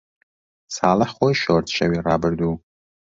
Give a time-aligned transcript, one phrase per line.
[0.75, 2.53] ساڵح خۆی شۆرد، شەوی ڕابردوو.